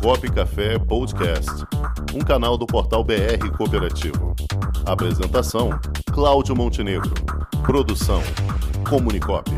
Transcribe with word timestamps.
Cop 0.00 0.30
Café 0.30 0.78
Podcast, 0.78 1.50
um 2.14 2.20
canal 2.20 2.56
do 2.56 2.66
portal 2.66 3.04
BR 3.04 3.50
Cooperativo. 3.56 4.34
Apresentação: 4.86 5.70
Cláudio 6.12 6.54
Montenegro. 6.54 7.12
Produção: 7.64 8.22
Comunicop. 8.88 9.50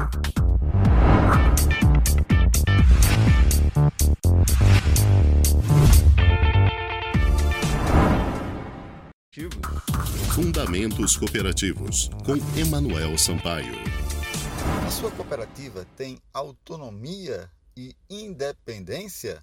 Fundamentos 10.35 11.17
Cooperativos, 11.17 12.11
com 12.25 12.35
Emanuel 12.59 13.17
Sampaio. 13.17 13.75
A 14.87 14.91
sua 14.91 15.11
cooperativa 15.11 15.87
tem 15.97 16.19
autonomia 16.33 17.51
e 17.77 17.95
independência? 18.09 19.43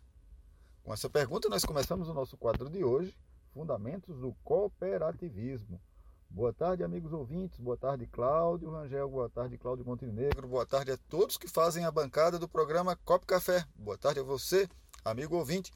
Com 0.83 0.93
essa 0.93 1.09
pergunta, 1.09 1.47
nós 1.47 1.63
começamos 1.63 2.09
o 2.09 2.13
nosso 2.13 2.35
quadro 2.35 2.67
de 2.67 2.83
hoje, 2.83 3.15
Fundamentos 3.53 4.19
do 4.19 4.33
Cooperativismo. 4.43 5.79
Boa 6.27 6.51
tarde, 6.51 6.83
amigos 6.83 7.13
ouvintes. 7.13 7.59
Boa 7.59 7.77
tarde, 7.77 8.07
Cláudio 8.07 8.71
Rangel. 8.71 9.07
Boa 9.07 9.29
tarde, 9.29 9.59
Cláudio 9.59 9.85
Montenegro. 9.85 10.47
Boa 10.47 10.65
tarde 10.65 10.91
a 10.91 10.97
todos 11.07 11.37
que 11.37 11.47
fazem 11.47 11.85
a 11.85 11.91
bancada 11.91 12.39
do 12.39 12.49
programa 12.49 12.95
Cop 13.05 13.23
Café. 13.27 13.63
Boa 13.75 13.95
tarde 13.95 14.21
a 14.21 14.23
você, 14.23 14.67
amigo 15.05 15.35
ouvinte. 15.35 15.71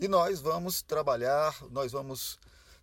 E 0.00 0.08
nós 0.08 0.40
vamos 0.40 0.82
trabalhar, 0.82 1.56
nós 1.70 1.92
vamos 1.92 2.36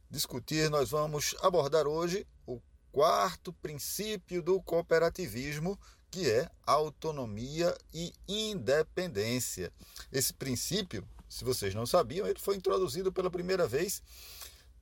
discutir, 0.10 0.70
nós 0.70 0.92
vamos 0.92 1.36
abordar 1.42 1.86
hoje 1.86 2.26
o 2.46 2.62
quarto 2.94 3.52
princípio 3.52 4.42
do 4.42 4.62
cooperativismo, 4.62 5.78
que 6.10 6.32
é 6.32 6.50
autonomia 6.66 7.78
e 7.94 8.14
independência. 8.26 9.70
Esse 10.14 10.34
princípio 10.34 11.06
se 11.30 11.44
vocês 11.44 11.74
não 11.76 11.86
sabiam, 11.86 12.28
ele 12.28 12.40
foi 12.40 12.56
introduzido 12.56 13.12
pela 13.12 13.30
primeira 13.30 13.68
vez 13.68 14.02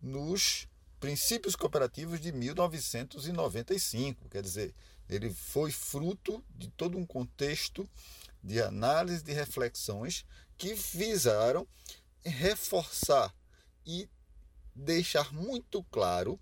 nos 0.01 0.67
Princípios 0.99 1.55
Cooperativos 1.55 2.19
de 2.19 2.31
1995. 2.31 4.29
Quer 4.29 4.41
dizer, 4.41 4.73
ele 5.09 5.33
foi 5.33 5.71
fruto 5.71 6.43
de 6.49 6.67
todo 6.69 6.97
um 6.97 7.05
contexto 7.05 7.87
de 8.43 8.61
análise 8.61 9.23
de 9.23 9.33
reflexões 9.33 10.25
que 10.57 10.73
visaram 10.73 11.67
reforçar 12.23 13.33
e 13.85 14.09
deixar 14.75 15.31
muito 15.33 15.83
claro 15.85 16.39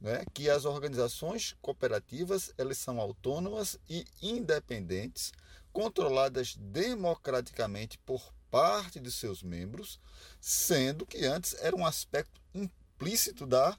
né, 0.00 0.24
que 0.32 0.48
as 0.48 0.64
organizações 0.64 1.56
cooperativas 1.60 2.52
elas 2.56 2.78
são 2.78 3.00
autônomas 3.00 3.78
e 3.88 4.04
independentes, 4.22 5.32
controladas 5.72 6.54
democraticamente 6.56 7.98
por 7.98 8.32
parte 8.54 9.00
de 9.00 9.10
seus 9.10 9.42
membros, 9.42 9.98
sendo 10.40 11.04
que 11.04 11.26
antes 11.26 11.54
era 11.54 11.74
um 11.74 11.84
aspecto 11.84 12.40
implícito 12.54 13.48
da 13.48 13.76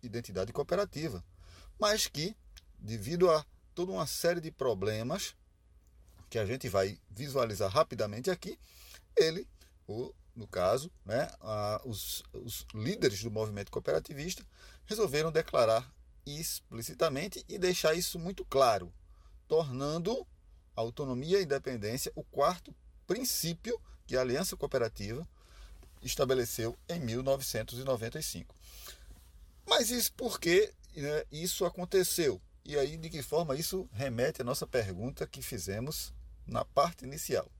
identidade 0.00 0.52
cooperativa, 0.52 1.24
mas 1.80 2.06
que, 2.06 2.36
devido 2.78 3.28
a 3.28 3.44
toda 3.74 3.90
uma 3.90 4.06
série 4.06 4.40
de 4.40 4.52
problemas 4.52 5.34
que 6.30 6.38
a 6.38 6.46
gente 6.46 6.68
vai 6.68 6.96
visualizar 7.10 7.72
rapidamente 7.72 8.30
aqui, 8.30 8.56
ele, 9.16 9.48
o, 9.84 10.14
no 10.32 10.46
caso, 10.46 10.92
né, 11.04 11.28
a, 11.40 11.82
os, 11.84 12.22
os 12.32 12.64
líderes 12.72 13.20
do 13.24 13.32
movimento 13.32 13.72
cooperativista 13.72 14.46
resolveram 14.86 15.32
declarar 15.32 15.92
explicitamente 16.24 17.44
e 17.48 17.58
deixar 17.58 17.94
isso 17.94 18.16
muito 18.16 18.44
claro, 18.44 18.94
tornando 19.48 20.24
autonomia 20.76 21.40
e 21.40 21.42
independência 21.42 22.12
o 22.14 22.22
quarto 22.22 22.72
princípio 23.08 23.80
que 24.06 24.16
a 24.16 24.20
Aliança 24.20 24.56
Cooperativa 24.56 25.26
estabeleceu 26.02 26.78
em 26.88 27.00
1995. 27.00 28.54
Mas 29.66 29.90
isso 29.90 30.12
por 30.12 30.38
que 30.38 30.72
né, 30.94 31.24
isso 31.32 31.64
aconteceu? 31.64 32.40
E 32.64 32.78
aí, 32.78 32.96
de 32.98 33.08
que 33.08 33.22
forma 33.22 33.56
isso 33.56 33.88
remete 33.92 34.42
à 34.42 34.44
nossa 34.44 34.66
pergunta 34.66 35.26
que 35.26 35.40
fizemos 35.40 36.12
na 36.46 36.64
parte 36.64 37.04
inicial? 37.04 37.50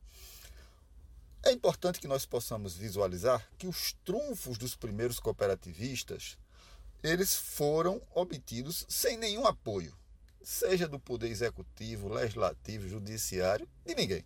É 1.43 1.51
importante 1.51 1.99
que 1.99 2.07
nós 2.07 2.27
possamos 2.27 2.75
visualizar 2.75 3.49
que 3.57 3.67
os 3.67 3.95
trunfos 4.05 4.59
dos 4.59 4.77
primeiros 4.77 5.19
cooperativistas 5.19 6.37
eles 7.03 7.35
foram 7.35 8.03
obtidos 8.15 8.85
sem 8.89 9.17
nenhum 9.17 9.47
apoio, 9.47 9.97
seja 10.43 10.89
do 10.89 10.99
poder 10.99 11.29
executivo, 11.29 12.09
legislativo, 12.09 12.89
judiciário, 12.89 13.69
de 13.87 13.95
ninguém, 13.95 14.25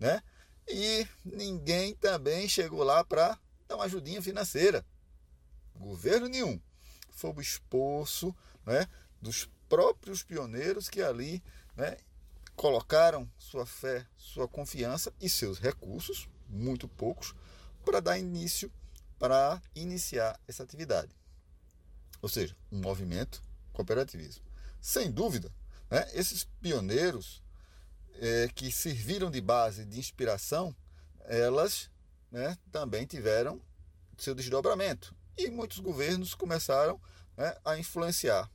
né? 0.00 0.22
E 0.70 1.06
ninguém 1.24 1.94
também 1.94 2.48
chegou 2.48 2.82
lá 2.82 3.02
para 3.02 3.38
dar 3.66 3.76
uma 3.76 3.84
ajudinha 3.84 4.20
financeira. 4.20 4.84
Governo 5.74 6.28
nenhum. 6.28 6.60
Foi 7.10 7.32
o 7.32 7.40
esforço 7.40 8.34
né, 8.66 8.86
dos 9.20 9.48
próprios 9.68 10.22
pioneiros 10.22 10.88
que 10.88 11.02
ali 11.02 11.42
né, 11.76 11.96
colocaram 12.54 13.30
sua 13.38 13.64
fé, 13.64 14.06
sua 14.16 14.48
confiança 14.48 15.12
e 15.20 15.28
seus 15.28 15.58
recursos, 15.58 16.28
muito 16.48 16.88
poucos, 16.88 17.34
para 17.84 18.00
dar 18.00 18.18
início, 18.18 18.70
para 19.18 19.62
iniciar 19.74 20.38
essa 20.46 20.62
atividade. 20.62 21.14
Ou 22.20 22.28
seja, 22.28 22.56
um 22.70 22.80
movimento 22.80 23.42
cooperativismo. 23.72 24.44
Sem 24.80 25.10
dúvida, 25.10 25.52
né, 25.90 26.08
esses 26.12 26.44
pioneiros 26.60 27.42
é, 28.18 28.48
que 28.54 28.70
serviram 28.70 29.30
de 29.30 29.40
base 29.40 29.84
de 29.84 29.98
inspiração, 29.98 30.74
elas 31.24 31.90
né, 32.30 32.56
também 32.70 33.06
tiveram 33.06 33.60
seu 34.16 34.34
desdobramento. 34.34 35.14
E 35.36 35.48
muitos 35.50 35.78
governos 35.78 36.34
começaram 36.34 37.00
né, 37.36 37.56
a 37.64 37.78
influenciar, 37.78 38.50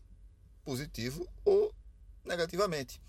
positivo 0.63 1.27
ou 1.45 1.73
negativamente. 2.25 3.01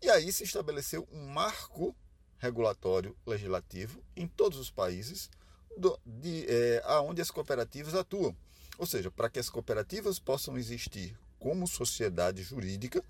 E 0.00 0.08
aí 0.08 0.32
se 0.32 0.44
estabeleceu 0.44 1.08
um 1.12 1.26
marco 1.26 1.94
regulatório 2.38 3.16
legislativo 3.26 4.02
em 4.14 4.28
todos 4.28 4.58
os 4.58 4.70
países 4.70 5.30
do, 5.76 5.98
de, 6.04 6.46
é, 6.48 6.82
aonde 6.84 7.20
as 7.20 7.30
cooperativas 7.30 7.94
atuam. 7.94 8.36
Ou 8.78 8.86
seja, 8.86 9.10
para 9.10 9.30
que 9.30 9.38
as 9.38 9.48
cooperativas 9.48 10.18
possam 10.18 10.56
existir 10.58 11.18
como 11.38 11.66
sociedade 11.66 12.42
jurídica 12.42 13.02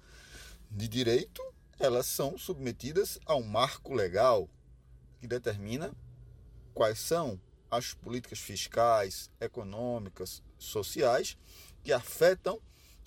de 0.71 0.89
direito 0.89 1.43
elas 1.79 2.07
são 2.07 2.39
submetidas 2.39 3.19
a 3.27 3.35
um 3.35 3.43
marco 3.43 3.95
legal 3.95 4.49
que 5.21 5.27
determina 5.27 5.95
quais 6.75 6.99
são 6.99 7.41
as 7.71 7.95
políticas 7.95 8.39
fiscais, 8.39 9.31
econômicas, 9.41 10.43
sociais 10.59 11.37
que 11.83 11.93
afetam 11.93 12.61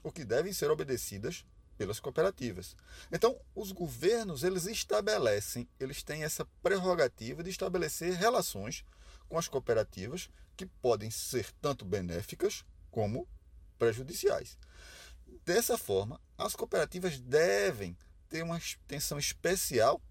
o 0.03 0.12
que 0.12 0.24
devem 0.24 0.53
ser 0.53 0.69
obedecidas 0.72 1.46
pelas 1.78 2.00
cooperativas. 2.00 2.75
Então, 3.12 3.40
os 3.56 3.72
governos, 3.72 4.44
eles 4.44 4.66
estabelecem, 4.66 5.68
eles 5.79 6.03
têm 6.03 6.24
essa 6.24 6.46
prerrogativa 6.62 7.41
de 7.41 7.50
estabelecer 7.50 8.13
relações 8.13 8.84
com 9.29 9.38
as 9.38 9.47
cooperativas 9.47 10.29
que 10.58 10.66
podem 10.66 11.09
ser 11.09 11.52
tanto 11.62 11.85
benéficas 11.85 12.66
como 12.91 13.28
prejudiciais. 13.78 14.58
Dessa 15.46 15.78
forma, 15.78 16.19
as 16.38 16.56
cooperativas 16.56 17.19
devem 17.19 17.97
ter 18.29 18.44
uma 18.44 18.57
atenção 18.57 19.17
especial 19.17 20.01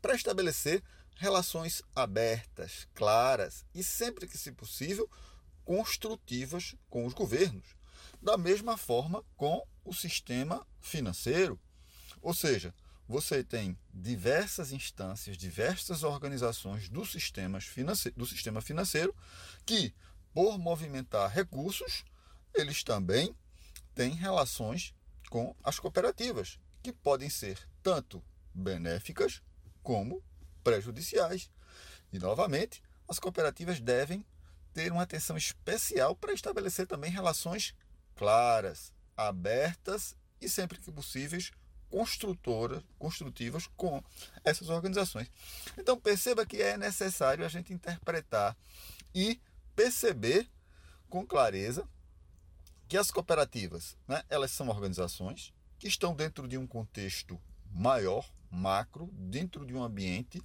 para 0.00 0.14
estabelecer 0.14 0.82
relações 1.16 1.82
abertas, 1.94 2.88
claras 2.94 3.64
e, 3.74 3.84
sempre 3.84 4.26
que 4.26 4.38
se 4.38 4.50
possível, 4.50 5.08
construtivas 5.64 6.74
com 6.88 7.04
os 7.04 7.12
governos. 7.12 7.76
Da 8.22 8.38
mesma 8.38 8.76
forma 8.78 9.22
com 9.36 9.62
o 9.84 9.92
sistema 9.92 10.66
financeiro. 10.80 11.60
Ou 12.22 12.32
seja, 12.32 12.74
você 13.06 13.44
tem 13.44 13.78
diversas 13.92 14.72
instâncias, 14.72 15.36
diversas 15.36 16.02
organizações 16.02 16.88
do, 16.88 17.02
do 17.02 18.26
sistema 18.26 18.60
financeiro 18.62 19.14
que, 19.66 19.94
por 20.32 20.58
movimentar 20.58 21.30
recursos, 21.30 22.04
eles 22.54 22.82
também 22.82 23.34
têm 23.94 24.12
relações 24.12 24.94
com 25.28 25.54
as 25.62 25.78
cooperativas 25.78 26.58
que 26.82 26.92
podem 26.92 27.28
ser 27.28 27.58
tanto 27.82 28.22
benéficas 28.54 29.42
como 29.82 30.22
prejudiciais. 30.62 31.50
E, 32.12 32.18
novamente, 32.18 32.82
as 33.08 33.18
cooperativas 33.18 33.80
devem 33.80 34.24
ter 34.72 34.92
uma 34.92 35.02
atenção 35.02 35.36
especial 35.36 36.14
para 36.14 36.32
estabelecer 36.32 36.86
também 36.86 37.10
relações 37.10 37.74
claras, 38.14 38.92
abertas 39.16 40.16
e, 40.40 40.48
sempre 40.48 40.78
que 40.78 40.90
possíveis, 40.90 41.50
construtoras, 41.88 42.82
construtivas 42.98 43.66
com 43.76 44.02
essas 44.44 44.68
organizações. 44.68 45.30
Então, 45.76 45.98
perceba 45.98 46.46
que 46.46 46.62
é 46.62 46.76
necessário 46.76 47.44
a 47.44 47.48
gente 47.48 47.72
interpretar 47.72 48.56
e 49.14 49.40
perceber 49.74 50.48
com 51.08 51.26
clareza 51.26 51.86
que 52.88 52.96
as 52.96 53.10
cooperativas, 53.10 53.96
né, 54.06 54.22
elas 54.28 54.50
são 54.50 54.68
organizações 54.68 55.52
que 55.80 55.88
estão 55.88 56.14
dentro 56.14 56.46
de 56.46 56.58
um 56.58 56.66
contexto 56.66 57.40
maior, 57.72 58.30
macro 58.50 59.08
dentro 59.14 59.64
de 59.64 59.74
um 59.74 59.82
ambiente 59.82 60.42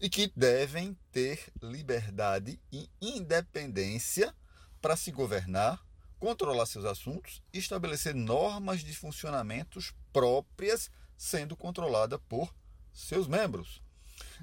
e 0.00 0.08
que 0.08 0.32
devem 0.36 0.96
ter 1.10 1.52
liberdade 1.60 2.60
e 2.72 2.88
independência 3.00 4.32
para 4.80 4.96
se 4.96 5.10
governar, 5.10 5.84
controlar 6.20 6.66
seus 6.66 6.84
assuntos 6.84 7.42
e 7.52 7.58
estabelecer 7.58 8.14
normas 8.14 8.84
de 8.84 8.94
funcionamentos 8.94 9.92
próprias, 10.12 10.88
sendo 11.16 11.56
controlada 11.56 12.18
por 12.20 12.54
seus 12.92 13.26
membros. 13.26 13.82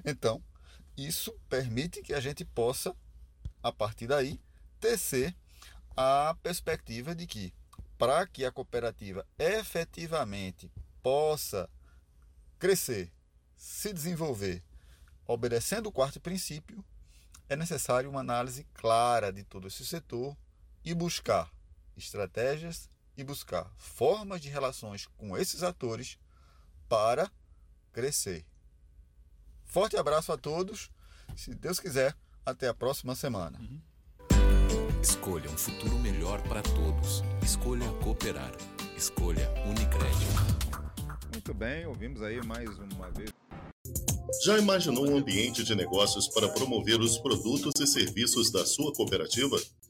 Então, 0.04 0.44
isso 0.94 1.32
permite 1.48 2.02
que 2.02 2.12
a 2.12 2.20
gente 2.20 2.44
possa, 2.44 2.94
a 3.62 3.72
partir 3.72 4.06
daí, 4.06 4.38
tecer 4.78 5.34
a 5.96 6.36
perspectiva 6.42 7.14
de 7.14 7.26
que, 7.26 7.54
para 7.98 8.26
que 8.26 8.44
a 8.44 8.52
cooperativa 8.52 9.26
efetivamente 9.36 10.70
possa 11.02 11.68
crescer, 12.58 13.12
se 13.56 13.92
desenvolver, 13.92 14.62
obedecendo 15.26 15.88
o 15.88 15.92
quarto 15.92 16.20
princípio, 16.20 16.84
é 17.48 17.56
necessário 17.56 18.08
uma 18.08 18.20
análise 18.20 18.64
clara 18.74 19.32
de 19.32 19.42
todo 19.42 19.66
esse 19.66 19.84
setor 19.84 20.36
e 20.84 20.94
buscar 20.94 21.50
estratégias 21.96 22.88
e 23.16 23.24
buscar 23.24 23.70
formas 23.76 24.40
de 24.40 24.48
relações 24.48 25.06
com 25.16 25.36
esses 25.36 25.62
atores 25.62 26.18
para 26.88 27.30
crescer. 27.92 28.46
Forte 29.64 29.96
abraço 29.96 30.32
a 30.32 30.38
todos. 30.38 30.90
Se 31.36 31.54
Deus 31.54 31.80
quiser, 31.80 32.16
até 32.46 32.68
a 32.68 32.74
próxima 32.74 33.14
semana. 33.14 33.58
Uhum. 33.58 33.80
Escolha 35.02 35.48
um 35.48 35.56
futuro 35.56 35.96
melhor 36.00 36.40
para 36.42 36.60
todos. 36.60 37.22
Escolha 37.42 37.86
cooperar. 38.02 38.52
Escolha 38.96 39.48
Unicred. 39.64 40.16
Muito 41.32 41.54
bem, 41.54 41.86
ouvimos 41.86 42.20
aí 42.20 42.44
mais 42.44 42.68
uma 42.78 43.08
vez. 43.10 43.30
Já 44.44 44.58
imaginou 44.58 45.08
um 45.08 45.16
ambiente 45.16 45.62
de 45.62 45.74
negócios 45.74 46.28
para 46.28 46.48
promover 46.48 47.00
os 47.00 47.16
produtos 47.16 47.80
e 47.80 47.86
serviços 47.86 48.50
da 48.50 48.66
sua 48.66 48.92
cooperativa? 48.92 49.56